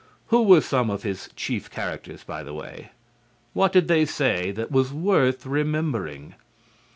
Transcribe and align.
Who 0.29 0.41
were 0.41 0.61
some 0.61 0.89
of 0.89 1.03
his 1.03 1.29
chief 1.35 1.69
characters, 1.69 2.23
by 2.23 2.41
the 2.41 2.55
way? 2.55 2.89
What 3.53 3.71
did 3.71 3.87
they 3.87 4.05
say 4.05 4.49
that 4.49 4.71
was 4.71 4.91
worth 4.91 5.45
remembering? 5.45 6.33